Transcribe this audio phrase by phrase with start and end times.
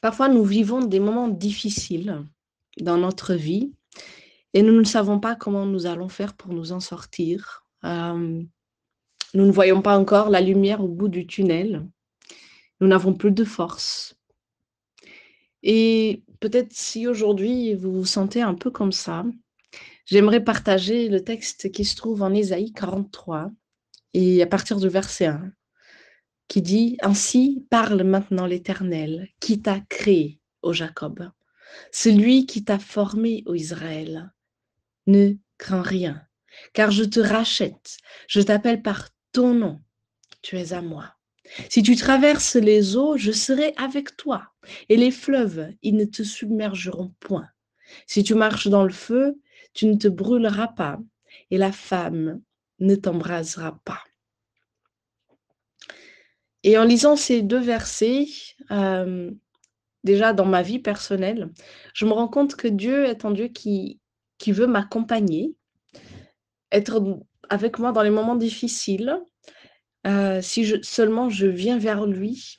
[0.00, 2.24] Parfois, nous vivons des moments difficiles
[2.80, 3.72] dans notre vie
[4.54, 7.64] et nous ne savons pas comment nous allons faire pour nous en sortir.
[7.84, 8.42] Euh,
[9.34, 11.86] nous ne voyons pas encore la lumière au bout du tunnel.
[12.80, 14.16] Nous n'avons plus de force.
[15.62, 19.24] Et peut-être si aujourd'hui vous vous sentez un peu comme ça,
[20.06, 23.50] j'aimerais partager le texte qui se trouve en Ésaïe 43
[24.14, 25.52] et à partir du verset 1
[26.48, 31.30] qui dit Ainsi parle maintenant l'Éternel, qui t'a créé, ô Jacob,
[31.92, 34.32] celui qui t'a formé, ô Israël.
[35.06, 36.22] Ne crains rien,
[36.72, 39.80] car je te rachète, je t'appelle par ton nom,
[40.42, 41.14] tu es à moi.
[41.70, 44.52] Si tu traverses les eaux, je serai avec toi,
[44.88, 47.48] et les fleuves, ils ne te submergeront point.
[48.06, 49.40] Si tu marches dans le feu,
[49.72, 50.98] tu ne te brûleras pas,
[51.50, 52.42] et la femme
[52.80, 54.02] ne t'embrasera pas.
[56.68, 58.26] Et en lisant ces deux versets,
[58.70, 59.30] euh,
[60.04, 61.50] déjà dans ma vie personnelle,
[61.94, 64.00] je me rends compte que Dieu est un Dieu qui,
[64.36, 65.54] qui veut m'accompagner,
[66.70, 69.18] être avec moi dans les moments difficiles,
[70.06, 72.58] euh, si seulement je viens vers lui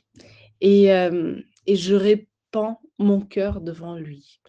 [0.59, 4.41] et, euh, et je répands mon cœur devant lui.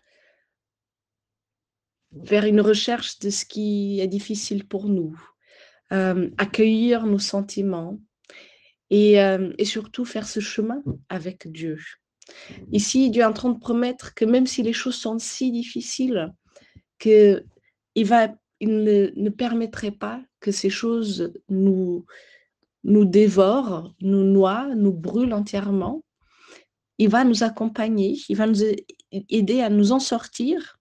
[2.13, 5.21] Vers une recherche de ce qui est difficile pour nous,
[5.91, 7.99] accueillir nos sentiments,
[8.91, 11.79] et, surtout faire ce chemin avec Dieu.
[12.73, 16.33] Ici, Dieu est en train de promettre que même si les choses sont si difficiles,
[16.99, 17.45] qu'il
[17.95, 18.05] il
[19.17, 22.05] ne, permettrait pas que ces choses nous,
[22.85, 26.03] nous dévorent, nous noient, nous brûlent entièrement.
[26.99, 28.63] Il va nous accompagner, il va nous
[29.11, 30.79] aider à nous en sortir.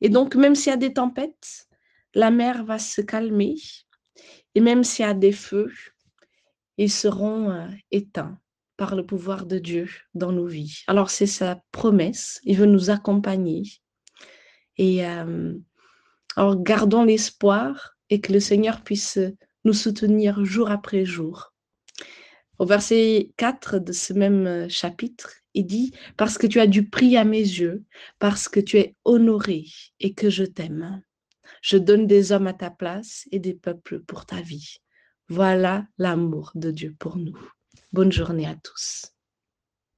[0.00, 1.66] Et donc, même s'il y a des tempêtes,
[2.14, 3.56] la mer va se calmer.
[4.54, 5.70] Et même s'il y a des feux,
[6.78, 8.38] ils seront euh, éteints
[8.76, 10.82] par le pouvoir de Dieu dans nos vies.
[10.86, 13.62] Alors c'est sa promesse, il veut nous accompagner.
[14.76, 15.54] Et euh,
[16.36, 19.18] alors gardons l'espoir et que le Seigneur puisse
[19.64, 21.52] nous soutenir jour après jour.
[22.58, 26.88] Au verset 4 de ce même euh, chapitre, il dit, parce que tu as du
[26.88, 27.84] prix à mes yeux,
[28.18, 29.64] parce que tu es honoré
[30.00, 31.02] et que je t'aime.
[31.62, 34.76] Je donne des hommes à ta place et des peuples pour ta vie.
[35.28, 37.36] Voilà l'amour de Dieu pour nous.
[37.92, 39.15] Bonne journée à tous.